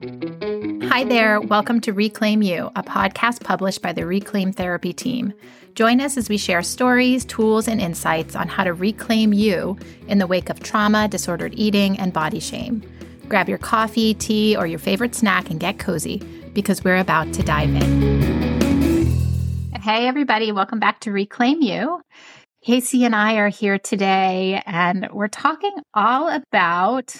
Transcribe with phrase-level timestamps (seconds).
[0.00, 1.42] Hi there.
[1.42, 5.34] Welcome to Reclaim You, a podcast published by the Reclaim Therapy team.
[5.74, 9.76] Join us as we share stories, tools, and insights on how to reclaim you
[10.08, 12.82] in the wake of trauma, disordered eating, and body shame.
[13.28, 16.16] Grab your coffee, tea, or your favorite snack and get cozy
[16.54, 19.06] because we're about to dive in.
[19.82, 20.50] Hey, everybody.
[20.50, 22.00] Welcome back to Reclaim You.
[22.64, 27.14] Casey and I are here today, and we're talking all about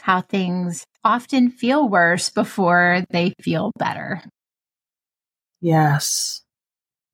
[0.00, 4.22] how things often feel worse before they feel better.
[5.60, 6.42] Yes.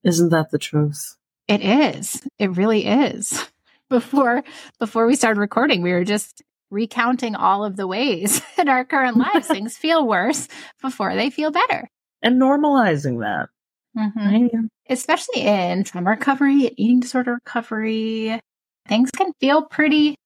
[0.04, 1.16] Isn't that the truth?
[1.48, 2.22] It is.
[2.38, 3.46] It really is.
[3.88, 4.42] Before
[4.80, 9.16] before we started recording, we were just recounting all of the ways in our current
[9.16, 10.48] lives things feel worse
[10.82, 11.88] before they feel better.
[12.20, 13.48] And normalizing that.
[13.96, 14.66] Mm-hmm.
[14.88, 18.40] Especially in trauma recovery and eating disorder recovery,
[18.88, 20.16] things can feel pretty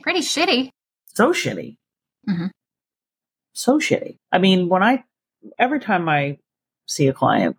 [0.00, 0.70] pretty shitty.
[1.14, 1.76] So shitty.
[2.28, 2.46] Mm-hmm.
[3.52, 4.18] So shitty.
[4.30, 5.04] I mean, when I
[5.58, 6.38] every time I
[6.86, 7.56] see a client,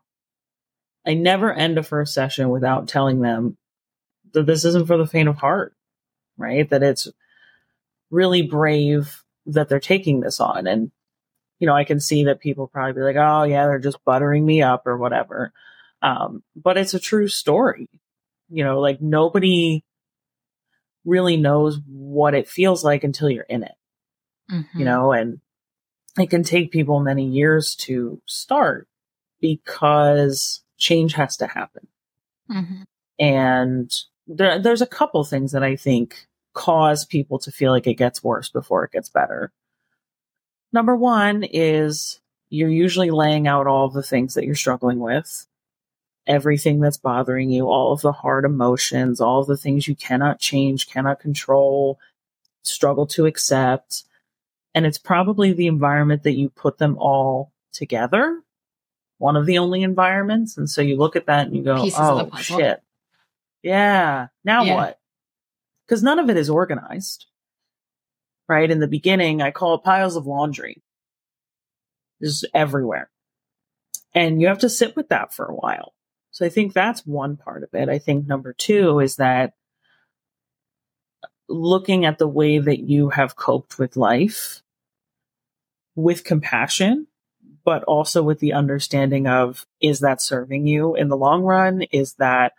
[1.06, 3.58] I never end a first session without telling them
[4.34, 5.74] that this isn't for the faint of heart,
[6.38, 6.70] right?
[6.70, 7.08] That it's
[8.10, 10.68] really brave that they're taking this on.
[10.68, 10.92] And,
[11.60, 14.46] you know, I can see that people probably be like, oh, yeah, they're just buttering
[14.46, 15.52] me up or whatever.
[16.02, 17.90] Um, but it's a true story.
[18.50, 19.84] You know, like nobody
[21.06, 23.76] really knows what it feels like until you're in it,
[24.52, 24.80] mm-hmm.
[24.80, 25.40] you know, and
[26.20, 28.88] it can take people many years to start
[29.40, 31.88] because change has to happen.
[32.50, 32.82] Mm-hmm.
[33.20, 33.92] And
[34.28, 38.24] there, there's a couple things that I think cause people to feel like it gets
[38.24, 39.52] worse before it gets better.
[40.74, 45.48] Number one is you're usually laying out all the things that you're struggling with,
[46.28, 50.40] everything that's bothering you, all of the hard emotions, all of the things you cannot
[50.40, 52.00] change, cannot control,
[52.64, 54.04] struggle to accept.
[54.74, 58.44] And it's probably the environment that you put them all together
[59.22, 60.58] one of the only environments.
[60.58, 62.82] And so you look at that and you go, Pieces oh, shit.
[63.62, 64.28] Yeah.
[64.44, 64.76] Now yeah.
[64.76, 65.00] what?
[65.86, 67.28] Because none of it is organized.
[68.50, 68.70] Right.
[68.70, 70.82] In the beginning, I call it piles of laundry.
[72.20, 73.12] Just everywhere.
[74.16, 75.94] And you have to sit with that for a while.
[76.32, 77.90] So I think that's one part of it.
[77.90, 79.54] I think number two is that
[81.48, 84.62] looking at the way that you have coped with life
[85.96, 87.08] with compassion
[87.64, 91.84] but also with the understanding of is that serving you in the long run?
[91.92, 92.54] Is that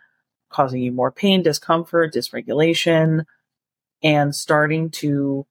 [0.49, 3.25] causing you more pain, discomfort, dysregulation?
[4.01, 5.45] And starting to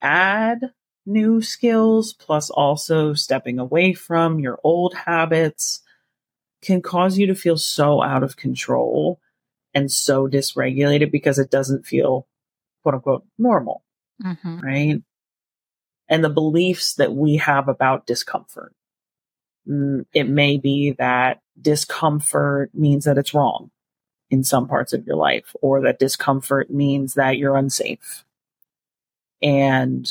[0.00, 0.72] add
[1.04, 5.82] new skills, plus also stepping away from your old habits
[6.62, 9.20] can cause you to feel so out of control
[9.74, 12.26] and so dysregulated because it doesn't feel
[12.82, 13.82] quote unquote normal.
[14.22, 14.58] Mm-hmm.
[14.60, 15.02] Right
[16.10, 18.74] and the beliefs that we have about discomfort.
[19.66, 23.70] Mm, it may be that discomfort means that it's wrong
[24.28, 28.24] in some parts of your life, or that discomfort means that you're unsafe.
[29.40, 30.10] And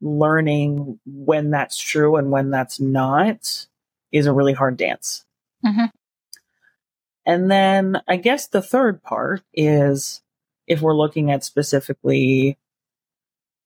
[0.00, 3.66] learning when that's true and when that's not
[4.10, 5.24] is a really hard dance.
[5.64, 5.86] Mm-hmm.
[7.24, 10.22] And then I guess the third part is
[10.66, 12.58] if we're looking at specifically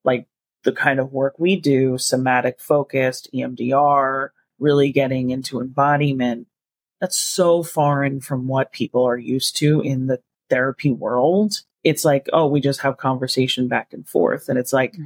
[0.05, 0.27] like
[0.65, 6.49] the kind of work we do, somatic focused, EMDR, really getting into embodiment,
[7.01, 11.61] that's so foreign from what people are used to in the therapy world.
[11.85, 14.49] It's like, oh, we just have conversation back and forth.
[14.49, 15.05] And it's like, mm-hmm.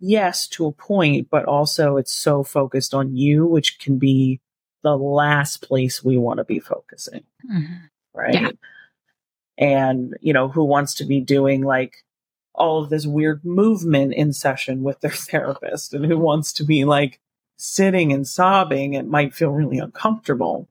[0.00, 4.40] yes, to a point, but also it's so focused on you, which can be
[4.82, 7.24] the last place we want to be focusing.
[7.50, 7.74] Mm-hmm.
[8.14, 8.34] Right.
[8.34, 8.50] Yeah.
[9.58, 11.96] And, you know, who wants to be doing like
[12.54, 16.84] all of this weird movement in session with their therapist and who wants to be
[16.84, 17.20] like
[17.56, 20.68] sitting and sobbing, it might feel really uncomfortable.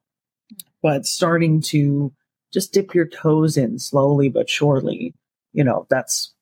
[0.82, 2.14] But starting to
[2.52, 5.14] just dip your toes in slowly but surely,
[5.54, 6.34] you know, that's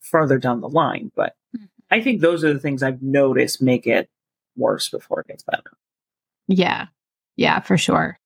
[0.00, 1.12] further down the line.
[1.14, 1.66] But mm-hmm.
[1.90, 4.10] I think those are the things I've noticed make it
[4.56, 5.72] worse before it gets better.
[6.50, 6.86] Yeah.
[7.36, 8.18] Yeah, for sure.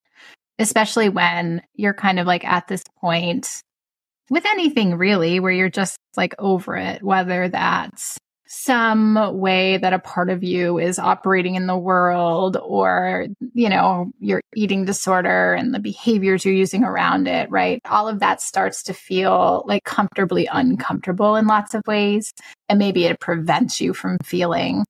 [0.59, 3.63] Especially when you're kind of like at this point
[4.31, 8.17] with anything really, where you're just like over it, whether that's
[8.47, 14.11] some way that a part of you is operating in the world or, you know,
[14.21, 17.81] your eating disorder and the behaviors you're using around it, right?
[17.91, 22.33] All of that starts to feel like comfortably uncomfortable in lots of ways.
[22.69, 24.85] And maybe it prevents you from feeling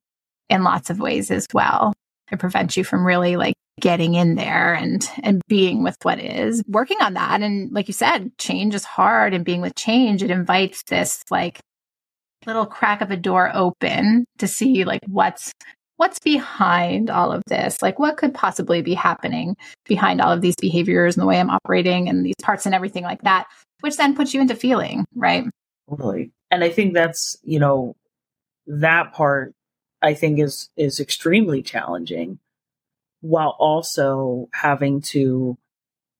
[0.49, 1.93] in lots of ways as well.
[2.31, 6.63] It prevents you from really like getting in there and and being with what is
[6.65, 10.31] working on that and like you said change is hard and being with change it
[10.31, 11.59] invites this like
[12.45, 15.51] little crack of a door open to see like what's
[15.97, 17.81] what's behind all of this?
[17.81, 19.55] Like, what could possibly be happening
[19.85, 23.03] behind all of these behaviors and the way I'm operating and these parts and everything
[23.03, 23.47] like that,
[23.81, 25.45] which then puts you into feeling, right?
[25.89, 26.31] Totally.
[26.51, 27.95] And I think that's, you know,
[28.67, 29.53] that part
[30.05, 32.39] I think is is extremely challenging
[33.21, 35.57] while also having to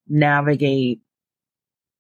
[0.07, 1.01] navigate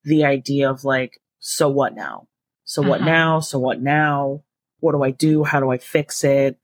[0.03, 2.27] the idea of like so what now?
[2.63, 3.09] So what Uh-huh.
[3.09, 3.39] now?
[3.39, 4.43] So what now?
[4.79, 5.43] What do I do?
[5.43, 6.57] How do I fix it?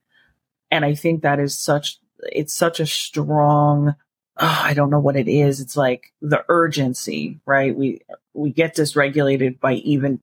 [0.72, 1.98] And I think that is such
[2.32, 3.94] it's such a strong
[4.38, 5.60] oh, I don't know what it is.
[5.60, 7.76] It's like the urgency, right?
[7.76, 8.00] We
[8.34, 10.20] we get dysregulated by even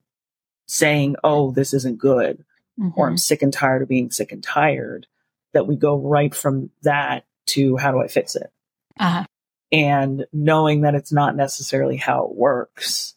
[0.67, 2.43] saying, "Oh, this isn't good."
[2.95, 3.19] Or I'm Mhm.
[3.19, 5.07] sick and tired of being sick and tired,
[5.53, 8.51] that we go right from that to how do I fix it?
[8.99, 9.25] Uh-huh.
[9.71, 13.15] And knowing that it's not necessarily how it works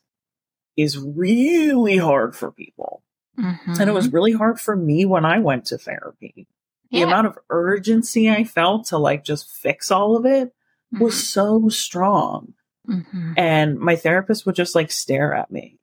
[0.77, 3.03] is really hard for people.
[3.39, 3.81] Mhm.
[3.81, 6.47] And it was really hard for me when I went to therapy.
[6.91, 10.55] The amount of urgency I felt to like just fix all of it
[11.01, 11.19] was Mhm.
[11.21, 12.53] so strong.
[12.87, 13.35] Mhm.
[13.39, 15.79] And my therapist would just like stare at me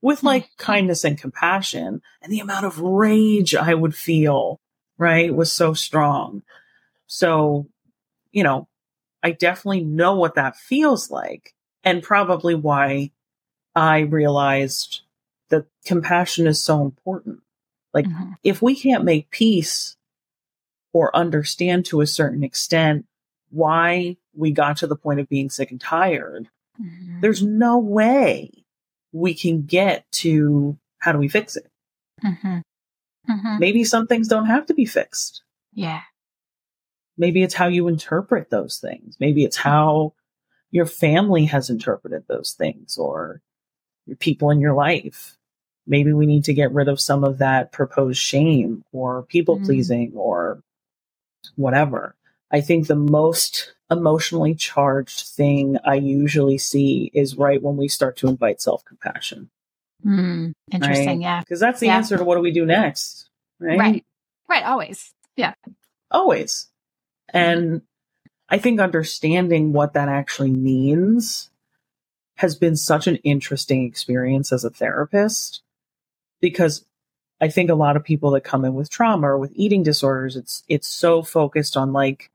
[0.00, 0.56] with like Mhm.
[0.58, 2.02] kindness and compassion.
[2.22, 4.60] And the amount of rage I would feel,
[4.96, 6.42] right, was so strong.
[7.06, 7.66] So,
[8.30, 8.68] you know,
[9.22, 11.54] I definitely know what that feels like.
[11.84, 13.12] And probably why
[13.74, 15.02] I realized
[15.48, 17.40] that compassion is so important.
[17.94, 18.36] Like, Mhm.
[18.44, 19.96] if we can't make peace
[20.92, 23.06] or understand to a certain extent
[23.50, 26.48] why we got to the point of being sick and tired,
[26.80, 27.20] Mhm.
[27.20, 28.64] there's no way
[29.12, 31.70] we can get to how do we fix it.
[32.22, 32.62] Mhm.
[33.28, 33.58] Mhm.
[33.58, 35.42] Maybe some things don't have to be fixed.
[35.72, 36.02] Yeah.
[37.16, 39.16] Maybe it's how you interpret those things.
[39.20, 40.14] Maybe it's how
[40.70, 43.40] your family has interpreted those things or
[44.06, 45.36] your people in your life.
[45.86, 50.12] Maybe we need to get rid of some of that proposed shame or people pleasing
[50.14, 50.62] or
[51.56, 52.14] whatever.
[52.50, 58.16] I think the most emotionally charged thing I usually see is right when we start
[58.18, 59.50] to invite self compassion.
[60.04, 60.52] Mm.
[60.70, 61.22] Interesting.
[61.22, 61.40] Yeah.
[61.40, 61.96] Because that's the Yeah.
[61.96, 63.78] answer to what do we do next, right?
[63.78, 64.04] Right.
[64.48, 64.64] Right.
[64.64, 65.12] Always.
[65.36, 65.54] Yeah.
[66.10, 66.68] Always.
[67.30, 67.82] And
[68.48, 71.50] I think understanding what that actually means
[72.36, 75.62] has been such an interesting experience as a therapist
[76.40, 76.84] because
[77.40, 80.36] I think a lot of people that come in with trauma or with eating disorders,
[80.36, 82.30] it's it's so focused on like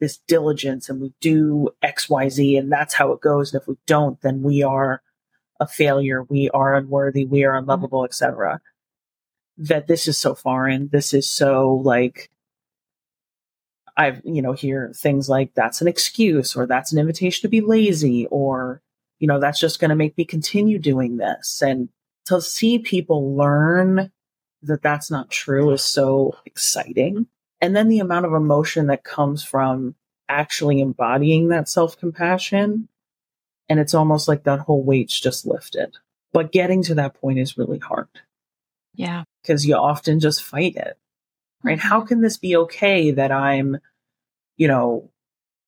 [0.00, 3.52] this diligence and we do XYZ and that's how it goes.
[3.52, 5.02] And if we don't, then we are
[5.58, 7.70] a failure, we are unworthy, we are mm-hmm.
[7.70, 8.60] unlovable, etc.
[9.56, 10.88] That this is so foreign.
[10.92, 12.30] This is so like
[13.96, 17.62] I've, you know, hear things like that's an excuse or that's an invitation to be
[17.62, 18.82] lazy or,
[19.18, 21.62] you know, that's just going to make me continue doing this.
[21.62, 21.88] And
[22.26, 24.12] to see people learn
[24.62, 27.26] that that's not true is so exciting.
[27.60, 29.94] And then the amount of emotion that comes from
[30.28, 32.88] actually embodying that self compassion.
[33.68, 35.96] And it's almost like that whole weight's just lifted.
[36.32, 38.08] But getting to that point is really hard
[38.94, 39.24] Yeah.
[39.42, 40.96] because you often just fight it
[41.66, 41.78] right?
[41.78, 42.08] How mm-hmm.
[42.08, 43.78] can this be okay that I'm,
[44.56, 45.10] you know,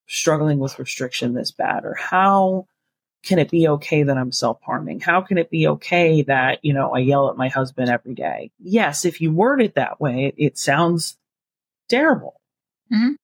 [0.06, 1.84] struggling with restriction this bad?
[1.84, 2.66] Or how
[3.24, 5.00] can it be okay that I'm self harming?
[5.00, 8.52] How can it be okay that, you know, I yell at my husband every day?
[8.58, 11.18] Yes, if you word it that way, it, it sounds
[11.88, 12.40] terrible.
[12.92, 13.16] Mhm.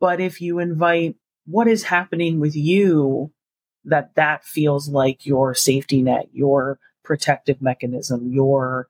[0.00, 3.32] But if you invite what is happening with you,
[3.84, 8.88] that that feels like your safety net, your protective mechanism, your,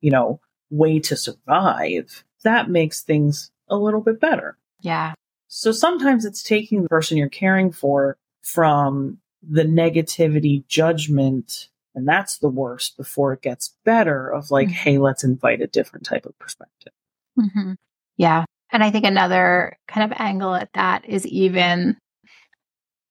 [0.00, 0.40] you know,
[0.70, 4.58] way to survive, that makes things a little bit better.
[4.80, 5.14] Yeah.
[5.48, 12.38] So sometimes it's taking the person you're caring for from the negativity judgment, and that's
[12.38, 14.72] the worst before it gets better of like, Mhm.
[14.72, 16.92] hey, let's invite a different type of perspective.
[17.36, 17.72] hmm
[18.16, 18.44] Yeah.
[18.74, 21.96] And I think another kind of angle at that is even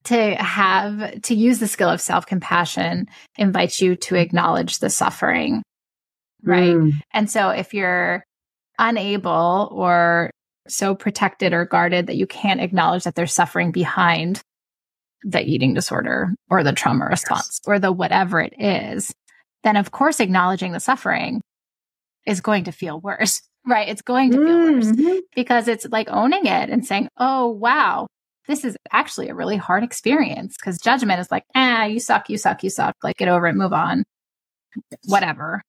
[0.04, 5.64] to have to use the skill of self compassion invites you to acknowledge the suffering.
[6.44, 6.76] Right.
[6.76, 8.26] Mm, And so if you're
[8.78, 10.30] unable or
[10.68, 14.42] so protected or guarded that you can't acknowledge that there's suffering behind
[15.24, 19.14] the eating disorder or the trauma response or the whatever it is,
[19.64, 21.40] then of course acknowledging the suffering
[22.26, 23.42] is going to feel worse.
[23.66, 23.88] Right.
[23.88, 25.20] It's going to feel worse mhm.
[25.36, 28.08] because it's like owning it and saying, oh, wow,
[28.48, 30.56] this is actually a really hard experience.
[30.60, 32.96] Because judgment is like, ah, you suck, you suck, you suck.
[33.04, 34.04] Like, get over it, move on,
[35.06, 35.62] whatever.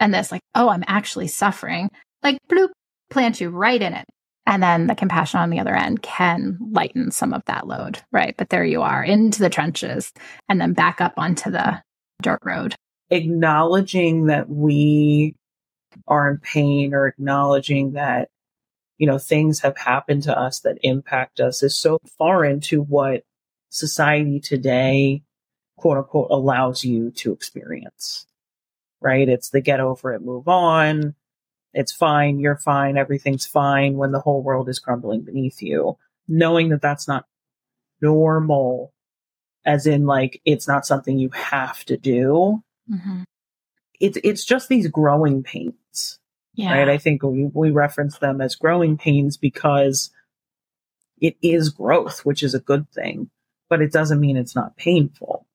[0.00, 1.90] And this, like, oh, I'm actually suffering.
[2.22, 2.70] Like, bloop,
[3.10, 4.06] plant you right in it.
[4.46, 8.00] And then the compassion on the other end can lighten some of that load.
[8.10, 8.34] Right.
[8.36, 10.12] But there you are into the trenches
[10.48, 11.80] and then back up onto the
[12.20, 12.74] dirt road.
[13.10, 15.36] Acknowledging that we
[16.06, 18.28] are in pain or acknowledging that,
[18.98, 23.24] you know, things have happened to us that impact us is so foreign to what
[23.70, 25.22] society today,
[25.76, 28.26] quote unquote, allows you to experience.
[29.00, 29.28] Right?
[29.28, 31.14] It's the get over it, move on.
[31.74, 32.38] It's fine.
[32.38, 32.98] You're fine.
[32.98, 35.96] Everything's fine when the whole world is crumbling beneath you.
[36.28, 37.24] Knowing that that's not
[38.00, 38.92] normal,
[39.64, 42.62] as in like, it's not something you have to do.
[42.90, 43.22] Mm-hmm.
[44.00, 45.74] It's, it's just these growing pains
[46.54, 46.78] yeah.
[46.78, 46.88] Right.
[46.88, 50.10] I think we, we reference them as growing pains because
[51.20, 53.30] it is growth, which is a good thing,
[53.70, 55.46] but it doesn't mean it's not painful.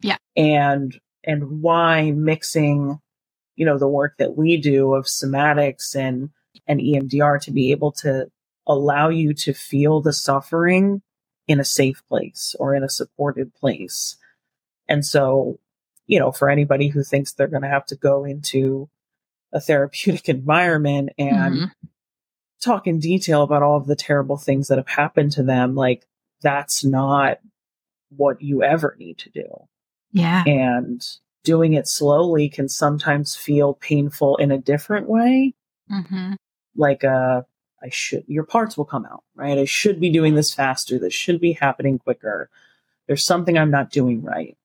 [0.00, 0.18] Yeah.
[0.36, 3.00] And, and why mixing,
[3.56, 6.30] you know, the work that we do of somatics and,
[6.68, 8.30] and EMDR to be able to
[8.66, 11.02] allow you to feel the suffering
[11.48, 14.16] in a safe place or in a supported place.
[14.88, 15.58] And so,
[16.06, 18.88] you know, for anybody who thinks they're going to have to go into
[19.52, 21.86] a therapeutic environment and mm-hmm.
[22.62, 26.06] talk in detail about all of the terrible things that have happened to them, like
[26.42, 27.38] that's not
[28.10, 29.48] what you ever need to do.
[30.12, 30.44] Yeah.
[30.46, 31.04] And
[31.44, 35.54] doing it slowly can sometimes feel painful in a different way.
[35.90, 36.34] Mm-hmm.
[36.76, 37.42] Like, uh,
[37.82, 39.58] I should, your parts will come out, right?
[39.58, 40.98] I should be doing this faster.
[40.98, 42.50] This should be happening quicker.
[43.06, 44.56] There's something I'm not doing right.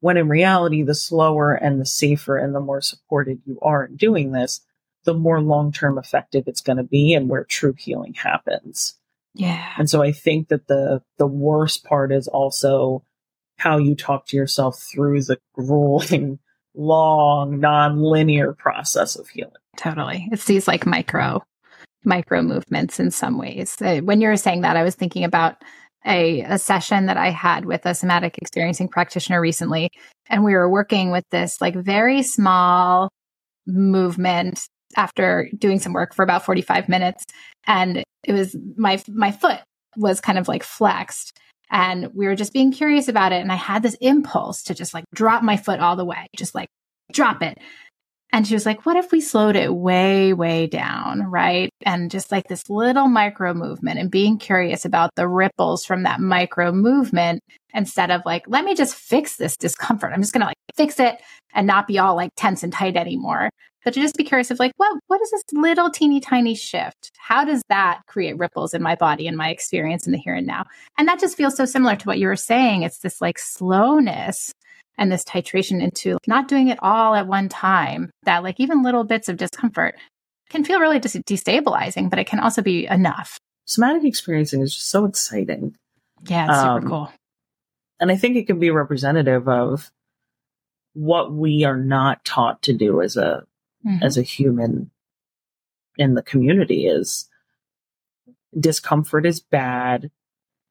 [0.00, 3.96] When in reality, the slower and the safer and the more supported you are in
[3.96, 4.60] doing this,
[5.04, 8.98] the more long term effective it's going to be and where true healing happens.
[9.34, 9.72] Yeah.
[9.78, 13.04] And so I think that the the worst part is also
[13.58, 16.38] how you talk to yourself through the grueling,
[16.74, 19.52] long, non-linear process of healing.
[19.76, 20.28] Totally.
[20.30, 21.42] It's these like micro
[22.04, 23.76] micro movements in some ways.
[23.82, 25.62] Uh, when you were saying that, I was thinking about
[26.06, 29.90] a, a session that I had with a somatic experiencing practitioner recently.
[30.28, 33.10] And we were working with this like very small
[33.66, 34.60] movement
[34.96, 37.24] after doing some work for about 45 minutes.
[37.66, 39.60] And it was my, my foot
[39.96, 41.36] was kind of like flexed
[41.70, 43.40] and we were just being curious about it.
[43.40, 46.54] And I had this impulse to just like drop my foot all the way, just
[46.54, 46.68] like
[47.12, 47.58] drop it.
[48.32, 51.22] And she was like, what if we slowed it way, way down?
[51.22, 51.70] Right.
[51.82, 56.20] And just like this little micro movement and being curious about the ripples from that
[56.20, 57.42] micro movement
[57.72, 60.12] instead of like, let me just fix this discomfort.
[60.12, 61.20] I'm just going to like fix it
[61.54, 63.50] and not be all like tense and tight anymore.
[63.84, 67.12] But to just be curious of like, what, what is this little teeny tiny shift?
[67.18, 70.46] How does that create ripples in my body and my experience in the here and
[70.46, 70.64] now?
[70.98, 72.82] And that just feels so similar to what you were saying.
[72.82, 74.52] It's this like slowness
[74.98, 79.04] and this titration into not doing it all at one time that like even little
[79.04, 79.94] bits of discomfort
[80.48, 83.38] can feel really dis- destabilizing but it can also be enough.
[83.64, 85.76] Somatic experiencing is just so exciting.
[86.28, 87.12] Yeah it's super um, cool.
[88.00, 89.90] and i think it can be representative of
[90.94, 93.44] what we are not taught to do as a
[93.86, 94.02] mm-hmm.
[94.02, 94.90] as a human
[95.98, 97.28] in the community is
[98.58, 100.10] discomfort is bad.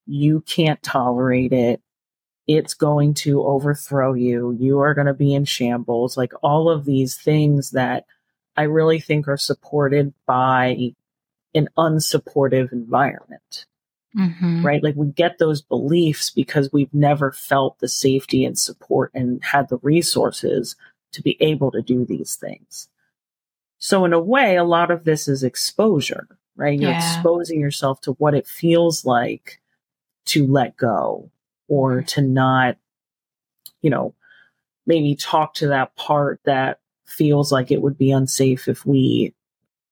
[0.06, 1.82] You can't tolerate it
[2.48, 4.56] it's going to overthrow you.
[4.60, 6.18] You are going to be in shambles.
[6.18, 8.06] Like all of these things that
[8.56, 10.94] I really think are supported by
[11.54, 13.66] an unsupportive environment.
[14.16, 14.66] Mm-hmm.
[14.66, 14.82] Right?
[14.82, 19.68] Like we get those beliefs because we've never felt the safety and support and had
[19.68, 20.76] the resources
[21.12, 22.88] to be able to do these things.
[23.78, 26.80] So in a way, a lot of this is exposure, right?
[26.80, 27.18] You're yeah.
[27.18, 29.60] exposing yourself to what it feels like
[30.28, 31.30] to let go
[31.68, 32.78] or to not,
[33.82, 34.14] you know,
[34.86, 39.34] maybe talk to that part that feels like it would be unsafe if we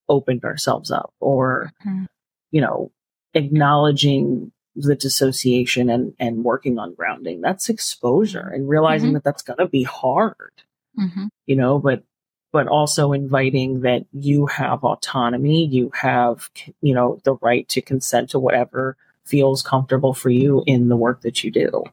[0.10, 2.06] opened ourselves up or, mm-hmm.
[2.52, 2.92] you know,
[3.34, 7.42] acknowledging the dissociation and, and working on grounding.
[7.42, 9.16] That's exposure and realizing mm-hmm.
[9.16, 10.52] that that's going to be hard,
[11.00, 11.28] mm-hmm.
[11.46, 12.04] you know, but,
[12.52, 16.50] but also inviting that you have autonomy, you have,
[16.82, 21.22] you know, the right to consent to whatever feels comfortable for you in the work
[21.22, 21.84] that you do.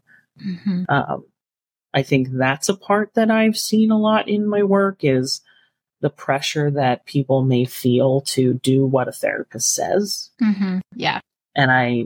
[0.45, 0.85] Mm-hmm.
[0.89, 1.25] Um,
[1.93, 5.41] I think that's a part that I've seen a lot in my work is
[6.01, 10.31] the pressure that people may feel to do what a therapist says.
[10.41, 10.79] Mm-hmm.
[10.95, 11.21] Yeah.
[11.55, 12.05] And I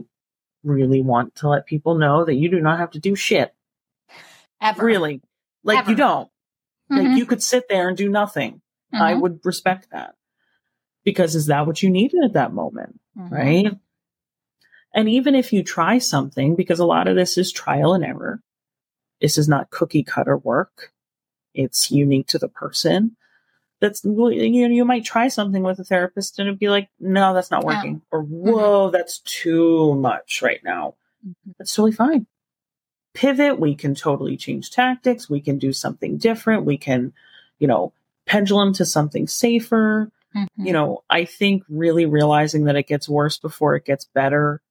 [0.63, 3.53] really want to let people know that you do not have to do shit.
[4.61, 4.85] Ever.
[4.85, 5.21] Really.
[5.63, 5.91] Like Ever.
[5.91, 6.29] you don't.
[6.91, 6.97] Mm-hmm.
[6.97, 8.61] Like you could sit there and do nothing.
[8.91, 9.21] I mm-hmm.
[9.21, 10.15] would respect that.
[11.03, 12.99] Because is that what you needed at that moment?
[13.17, 13.33] Mm-hmm.
[13.33, 13.73] Right?
[14.95, 18.41] And even if you try something, because a lot of this is trial and error,
[19.19, 20.93] this is not cookie cutter work.
[21.53, 23.17] It's unique to the person.
[23.81, 27.33] That's, you know, you might try something with a therapist and it'd be like, no,
[27.33, 28.01] that's not working.
[28.09, 28.33] Or, mm-hmm.
[28.33, 28.93] whoa, mm-hmm.
[28.93, 30.95] that's too much right now.
[31.27, 31.51] Mm-hmm.
[31.59, 32.25] That's totally fine.
[33.13, 33.59] Pivot.
[33.59, 35.29] We can totally change tactics.
[35.29, 36.63] We can do something different.
[36.63, 37.11] We can,
[37.59, 37.91] you know,
[38.25, 40.09] pendulum to something safer.
[40.57, 44.61] you know, I think really realizing that it gets worse before it gets better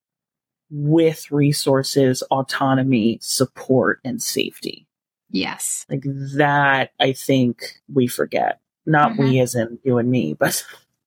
[0.70, 4.86] with resources, autonomy, support, and safety.
[5.30, 5.84] Yes.
[5.88, 6.04] Like
[6.36, 8.60] that, I think we forget.
[8.86, 9.18] Not Mhm.
[9.18, 10.64] we as in you and me, but,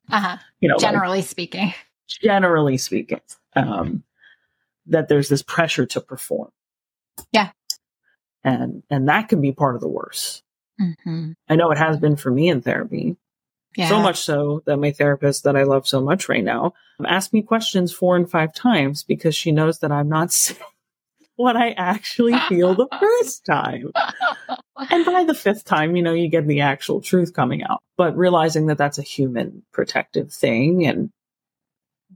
[0.09, 0.37] Uh-huh.
[0.59, 1.73] you know, like, Generally speaking.
[2.07, 3.21] generally speaking,
[3.55, 4.03] um,
[4.87, 6.51] that there's this pressure to perform.
[7.31, 7.51] Yeah.
[8.43, 10.43] And, and that can be part of the worst.
[10.79, 13.17] hmm I know it has been for me in therapy.
[13.75, 13.89] Yeah.
[13.89, 17.33] So much so that my therapist that I love so much right now um, asked
[17.33, 20.59] me questions four and five times because she knows that I'm not saying
[21.37, 23.91] what I actually feel the first time.
[24.89, 28.17] And by the fifth time, you know, you get the actual truth coming out, but
[28.17, 31.11] realizing that that's a human protective thing and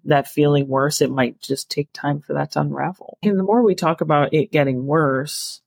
[0.06, 3.18] that feeling worse, it might just take time for that to unravel.
[3.24, 5.62] And the more we talk about it getting worse,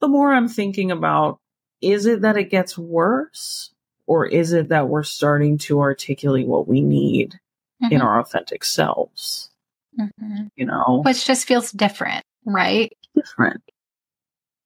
[0.00, 1.38] the more I'm thinking about
[1.80, 3.72] is it that it gets worse
[4.08, 7.38] or is it that we're starting to articulate what we need
[7.80, 8.02] in Mhm.
[8.02, 9.50] our authentic selves?
[9.98, 10.50] Mhm.
[10.56, 12.92] You know, Which just feels different, right?
[13.14, 13.62] different.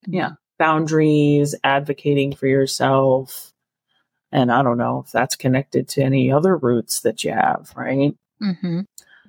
[0.07, 0.33] Yeah.
[0.59, 3.53] Boundaries, advocating for yourself.
[4.31, 8.15] And I don't know if that's connected to any other roots that you have, right?
[8.41, 8.81] Mm-hmm.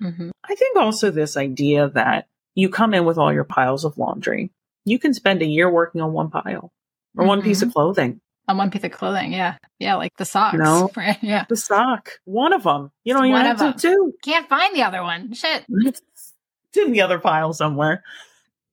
[0.01, 0.29] Mm-hmm.
[0.43, 4.51] I think also this idea that you come in with all your piles of laundry.
[4.85, 6.71] You can spend a year working on one pile
[7.17, 8.19] or one piece of clothing.
[8.47, 9.55] On one piece of clothing, yeah.
[9.79, 10.57] Yeah, like the socks.
[10.57, 10.89] No.
[10.97, 11.17] Right.
[11.21, 11.45] Yeah.
[11.47, 12.91] The sock, one of them.
[13.03, 14.13] You don't even have to two.
[14.23, 15.33] Can't find the other one.
[15.33, 15.65] Shit.
[15.69, 16.01] it's
[16.77, 18.03] in the other pile somewhere.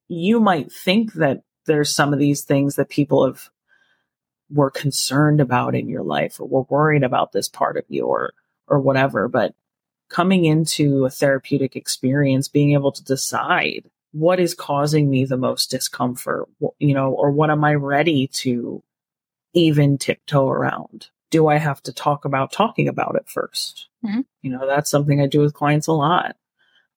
[0.09, 3.49] You might think that there's some of these things that people have
[4.51, 8.33] were concerned about in your life or were worried about this part of you or
[8.67, 9.55] or whatever, but
[10.09, 15.71] coming into a therapeutic experience, being able to decide what is causing me the most
[15.71, 16.49] discomfort,
[16.79, 18.83] you know, or what am I ready to
[19.55, 21.09] even tiptoe around?
[21.31, 24.25] Do I have to talk about talking about it 1st Mhm.
[24.43, 26.37] You know, that's something I do with clients a lot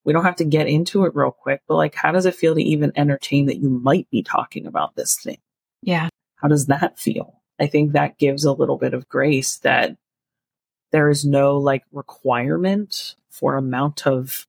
[0.04, 2.54] we don't have to get into it real quick, but like, how does it feel
[2.54, 5.38] to even entertain that you might be talking about this thing?
[5.82, 6.08] Yeah.
[6.36, 7.40] How does that feel?
[7.58, 9.96] I think that gives a little bit of grace that
[10.92, 14.46] there is no like requirement for amount of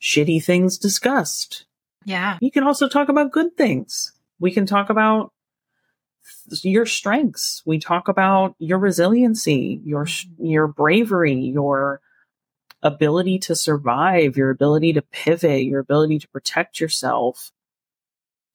[0.00, 1.66] shitty things discussed.
[2.04, 2.38] Yeah.
[2.40, 4.12] You can also talk about good things.
[4.38, 5.32] We can talk about
[6.62, 7.62] your strengths.
[7.64, 10.06] We talk about your resiliency, your
[10.38, 12.00] your bravery, your
[12.82, 17.52] ability to survive, your ability to pivot, your ability to protect yourself.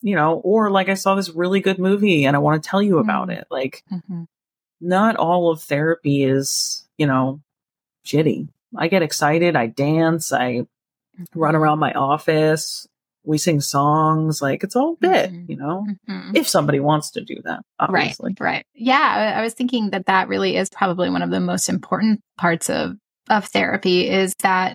[0.01, 2.81] You know, or like I saw this really good movie and I want to tell
[2.81, 3.37] you about Mm.
[3.39, 3.47] it.
[3.51, 4.23] Like Mm-hmm.
[4.79, 7.41] not all of therapy is, you know,
[8.05, 8.47] shitty.
[8.75, 10.65] I get excited, I dance, I
[11.35, 12.87] run around my office,
[13.23, 15.49] we sing songs, like it's all bit, Mhm.
[15.49, 16.35] you know, Mhm.
[16.35, 17.89] if somebody wants to do that, Right.
[18.09, 18.35] obviously.
[18.39, 18.65] Right.
[18.73, 19.33] Yeah.
[19.35, 22.69] I, I was thinking that that really is probably one of the most important parts
[22.69, 22.93] of,
[23.29, 24.73] of therapy is that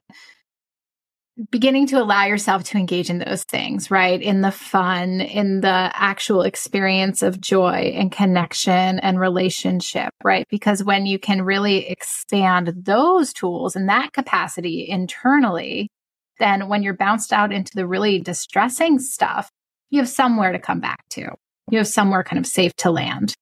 [1.50, 4.22] beginning to allow yourself to engage in those things, right?
[4.22, 10.46] In the fun, in the actual experience of joy and connection and relationship, right?
[10.48, 15.90] Because when you can really expand those tools and that capacity internally,
[16.38, 19.51] then when you're bounced out into the really distressing stuff,
[19.90, 21.29] you have somewhere to come back to.
[21.70, 23.35] You have somewhere kind of safe to land,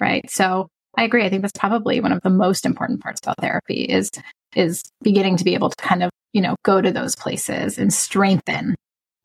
[0.00, 0.28] right?
[0.30, 1.24] So I agree.
[1.24, 4.10] I think that's probably one of the most important parts about therapy is
[4.56, 7.92] is beginning to be able to kind of, you know, go to those places and
[7.92, 8.74] strengthen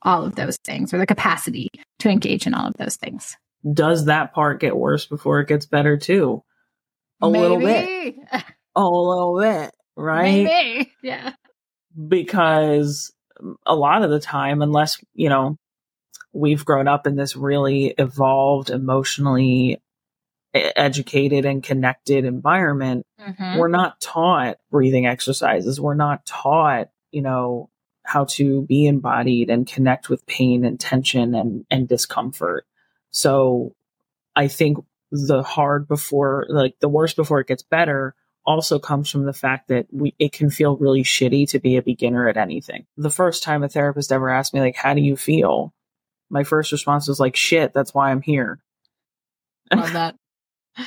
[0.04, 1.68] all of those things or the capacity
[2.00, 3.36] to engage in all of those things.
[3.74, 6.44] Does that part get worse before it gets better too?
[7.22, 7.86] A little bit.
[7.86, 8.22] Maybe.
[8.78, 10.44] A little bit, right?
[10.44, 10.92] Maybe.
[11.02, 11.32] Yeah.
[12.08, 13.14] Because
[13.66, 15.58] a lot of the time, unless, you know,
[16.34, 19.82] we've grown up in this really evolved, emotionally
[20.54, 23.58] educated and connected environment, Mhm.
[23.58, 25.82] we're not taught breathing exercises.
[25.82, 27.70] We're not taught, you know,
[28.04, 32.66] how to be embodied and connect with pain and tension and, and discomfort.
[33.12, 33.74] So
[34.36, 34.78] I think
[35.12, 39.68] the hard before, like the worst before it gets better also comes from the fact
[39.70, 42.86] that we, it can feel really shitty to be a beginner at anything.
[42.98, 45.74] The first time a therapist ever asked me, like, how do you feel?
[46.30, 48.60] My first response was like, shit, that's why I'm here.
[49.74, 50.16] Love that.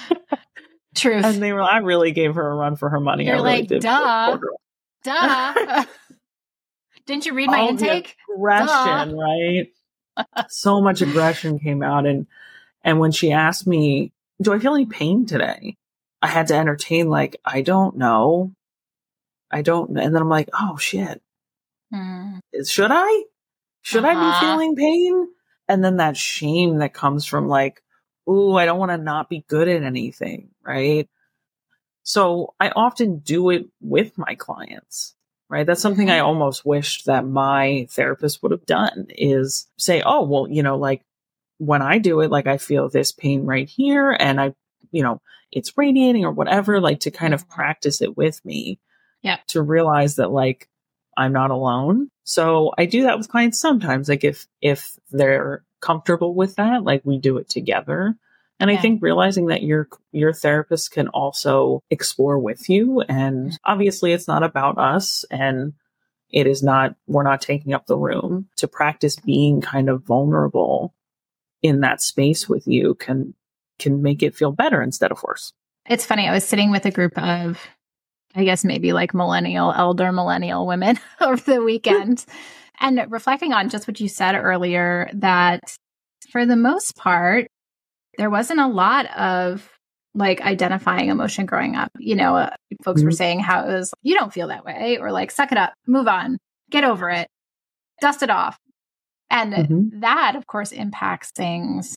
[0.94, 1.24] Truth.
[1.24, 3.24] And they were, I really gave her a run for her money.
[3.26, 3.82] You're I really like, did.
[3.82, 4.38] duh.
[5.04, 5.84] Duh.
[7.06, 8.16] Didn't you read my All intake?
[8.34, 9.68] aggression, right?
[10.48, 12.26] so much aggression came out, and
[12.82, 15.76] and when she asked me, "Do I feel any pain today?"
[16.22, 18.52] I had to entertain like, "I don't know,
[19.50, 21.22] I don't," and then I'm like, "Oh shit,
[21.92, 22.40] Mm.
[22.66, 23.24] should I?
[23.82, 24.40] Should I be Uh-huh.
[24.40, 25.28] feeling pain?"
[25.68, 27.82] And then that shame that comes from like,
[28.28, 31.08] "Ooh, I don't want to not be good at anything," right?
[32.02, 35.14] So I often do it with my clients,
[35.48, 35.66] right?
[35.66, 40.48] That's something I almost wished that my therapist would have done is say, oh, well,
[40.48, 41.02] you know, like
[41.58, 44.54] when I do it, like I feel this pain right here and I,
[44.92, 45.20] you know,
[45.52, 47.50] it's radiating or whatever, like to kind of Mhm.
[47.50, 48.78] practice it with me.
[49.22, 49.38] Yeah.
[49.48, 50.68] To realize that like
[51.16, 52.10] I'm not alone.
[52.22, 57.02] So I do that with clients sometimes, like if, if they're comfortable with that, like
[57.04, 58.16] we do it together.
[58.60, 64.12] And I think realizing that your your therapist can also explore with you and obviously
[64.12, 65.74] it's not about us and
[66.30, 70.92] it is not we're not taking up the room to practice being kind of vulnerable
[71.62, 73.32] in that space with you can
[73.78, 75.52] can make it feel better instead of worse.
[75.88, 76.28] It's funny.
[76.28, 77.58] I was sitting with a group of,
[78.34, 82.24] I guess maybe like millennial, elder millennial women over the weekend
[82.80, 85.60] and reflecting on just what you said earlier that
[86.30, 87.48] for the most part,
[88.18, 89.68] there wasn't a lot of
[90.14, 91.90] like identifying emotion growing up.
[91.98, 92.50] You know, uh,
[92.82, 93.16] folks were Mhm.
[93.16, 96.08] saying how it was, you don't feel that way, or like, suck it up, move
[96.08, 96.38] on,
[96.70, 97.28] get over it,
[98.00, 98.58] dust it off.
[99.30, 100.00] And Mhm.
[100.00, 101.94] that, of course, impacts things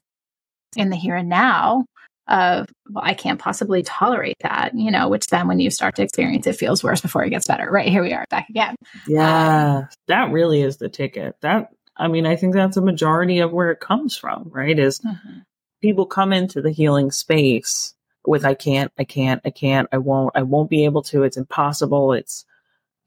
[0.75, 1.85] in the here and now
[2.27, 6.03] of well i can't possibly tolerate that you know which then when you start to
[6.03, 8.75] experience it feels worse before it gets better right here we are back again
[9.07, 9.77] Yeah.
[9.77, 11.35] Um, that really is the ticket.
[11.41, 14.77] That I mean, I think that's a majority of where it comes from, right?
[14.77, 15.39] Is mm-hmm.
[15.81, 17.93] people come into the healing space
[18.25, 21.37] with I can't, I can't, I can't, I won't, I won't be able to, it's
[21.37, 22.45] impossible, it's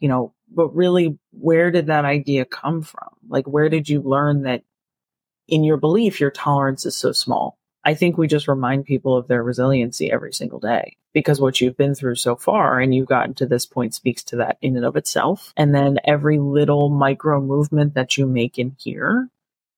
[0.00, 3.08] you know, but really where did that idea come from?
[3.28, 4.62] Like where did you learn that
[5.48, 7.58] in your belief your tolerance is so small?
[7.84, 11.76] I think we just remind people of their resiliency every single day because what you've
[11.76, 14.86] been through so far and you've gotten to this point speaks to that in and
[14.86, 15.52] of itself.
[15.56, 19.28] And then every little micro movement that you make in here,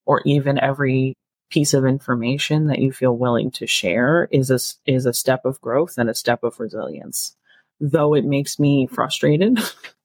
[0.06, 1.14] or even every
[1.50, 4.58] piece of information that you feel willing to share is a,
[4.90, 7.36] is a step of growth and a step of resilience.
[7.80, 9.58] Though it makes me frustrated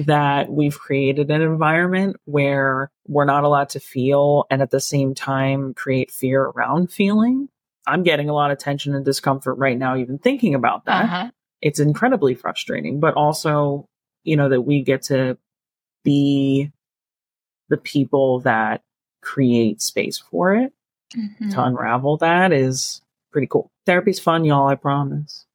[0.00, 5.14] that we've created an environment where we're not allowed to feel and at the same
[5.14, 7.48] time create fear around feeling.
[7.86, 11.04] I'm getting a lot of tension and discomfort right now, even thinking about that.
[11.04, 11.30] uh-huh.
[11.62, 13.86] It's incredibly frustrating, but also,
[14.24, 15.38] you know, that we get to
[16.02, 16.72] be
[17.68, 18.82] the people that
[19.22, 20.72] create space for it
[21.16, 21.52] Mhm.
[21.52, 23.00] to unravel that is
[23.32, 23.70] pretty cool.
[23.86, 25.46] Therapy's fun, y'all, I promise.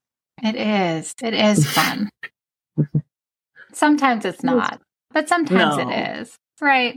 [0.41, 2.09] it is it is fun
[3.73, 5.89] sometimes it's not but sometimes No.
[5.89, 6.95] it is right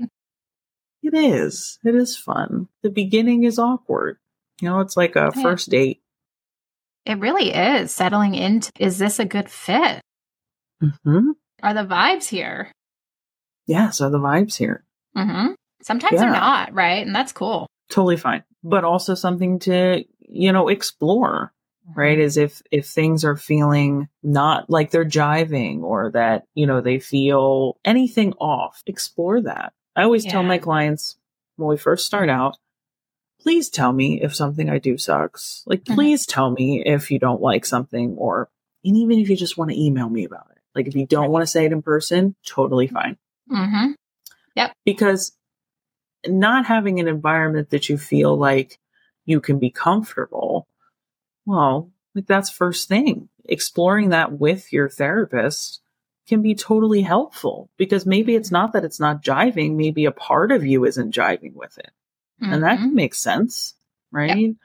[1.03, 1.79] It is.
[1.85, 2.69] It is fun.
[2.83, 4.19] The beginning is awkward.
[4.61, 5.43] You know, it's like a Yeah.
[5.43, 6.01] first date.
[7.05, 10.01] it really is settling into is this a good fit
[11.05, 11.31] hmm
[11.63, 12.71] are the vibes here
[13.67, 14.85] Yeah, so the vibes here.
[15.17, 18.43] hmm sometimes they're not right and that's cool Totally fine.
[18.65, 21.53] But also something to, you know, explore,
[21.95, 22.19] right?
[22.19, 26.99] Is if, if things are feeling not like they're jiving or that, you know, they
[26.99, 29.73] feel anything off, explore that.
[29.97, 31.17] I always tell my clients
[31.57, 32.57] when we first start out,
[33.41, 35.65] please tell me if something I do sucks.
[35.67, 35.95] Like, Mhm.
[35.95, 38.49] please tell me if you don't like something or,
[38.85, 40.59] and even if you just want to email me about it.
[40.75, 43.17] Like, if you don't want to say it in person, totally fine.
[43.51, 43.93] mm-hmm.
[44.85, 45.33] because
[46.27, 48.79] not having an environment that you feel like
[49.25, 50.67] you can be comfortable,
[51.47, 53.29] well, like that's first thing.
[53.45, 55.81] Exploring that with your therapist
[56.29, 60.53] can be totally helpful because maybe it's not that it's not jiving, maybe a part
[60.53, 61.91] of you isn't jiving with it.
[62.41, 62.93] And that Mhm.
[62.93, 63.75] makes sense,
[64.11, 64.57] right?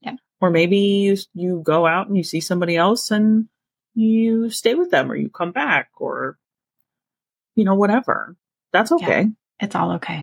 [0.00, 0.16] Yeah.
[0.40, 3.48] Or maybe you you go out and you see somebody else and
[3.94, 6.38] you stay with them or you come back or
[7.54, 8.36] you know whatever.
[8.72, 9.28] That's okay.
[9.60, 10.20] it's all okay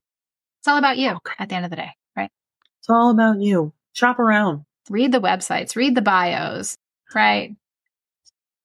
[0.59, 2.31] it's all about you at the end of the day right
[2.79, 3.73] It's all about you.
[3.93, 4.65] Shop around.
[4.89, 6.75] Read the websites, read the bios,
[7.13, 7.55] right?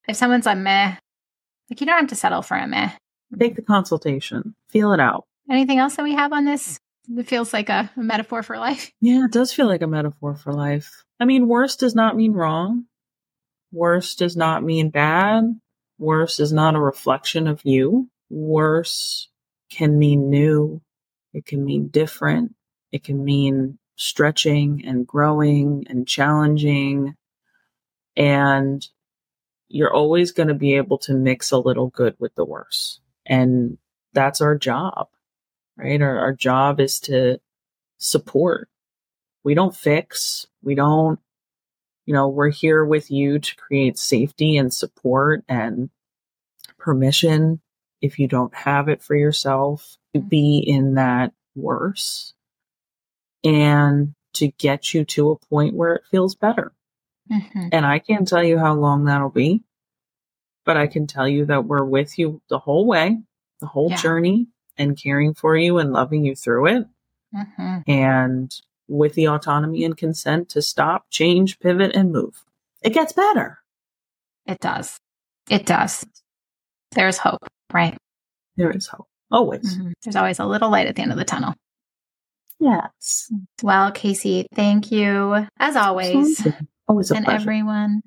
[0.09, 0.97] If someone's a meh,
[1.71, 2.91] like you don't have to settle for a meh.
[3.39, 4.55] Take the consultation.
[4.69, 5.25] Feel it out.
[5.51, 6.81] Anything else that we have on this
[7.15, 8.91] that feels like a, a metaphor for life?
[9.01, 11.05] Yeah, it does feel like a metaphor for life.
[11.19, 12.87] I mean, worse does not mean wrong.
[13.73, 15.45] Worse does not mean bad.
[15.99, 18.09] Worse is not a reflection of you.
[18.31, 19.29] Worse
[19.71, 20.81] can mean new.
[21.33, 22.55] It can mean different.
[22.91, 27.15] It can mean stretching and growing and challenging.
[28.17, 28.87] And
[29.69, 32.99] you're always going to be able to mix a little good with the worse.
[33.27, 33.77] And
[34.15, 35.09] that's our job,
[35.77, 36.01] right?
[36.01, 37.41] Our, our job is to
[37.99, 38.71] support.
[39.45, 40.47] We don't fix.
[40.63, 41.21] We don't,
[42.07, 45.91] you know, we're here with you to create safety and support and
[46.79, 47.61] permission
[48.01, 50.29] if you don't have it for yourself to mm-hmm.
[50.29, 52.33] be in that worse
[53.45, 56.73] and to get you to a point where it feels better.
[57.31, 57.69] Mm-hmm.
[57.73, 59.63] And I can't tell you how long that'll be.
[60.67, 63.19] but I can tell you that we're with you the whole way,
[63.61, 63.97] the whole Yeah.
[63.97, 66.87] journey, and caring for you and loving you through it.
[67.35, 68.55] hmm And
[68.87, 72.45] with the autonomy and consent to stop, change, pivot, and move.
[72.83, 73.59] It gets better.
[74.47, 74.99] It does.
[75.49, 76.05] It does.
[76.93, 77.41] There's hope,
[77.73, 77.97] right?
[78.57, 79.09] There is hope.
[79.31, 79.77] Always.
[79.79, 79.93] Mhm.
[80.03, 81.55] There's always a little light at the end of the tunnel.
[82.61, 83.33] Yes.
[83.63, 86.47] Well, Casey, thank you as always.
[86.87, 87.41] Always a and pleasure.
[87.41, 88.03] everyone.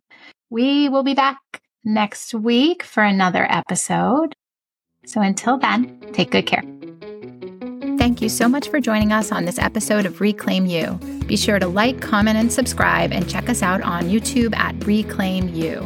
[0.49, 1.39] We will be back
[1.83, 4.35] next week for another episode.
[5.05, 6.63] So until then, take good care.
[7.97, 10.99] Thank you so much for joining us on this episode of Reclaim You.
[11.25, 15.49] Be sure to like, comment, and subscribe, and check us out on YouTube at Reclaim
[15.49, 15.79] You.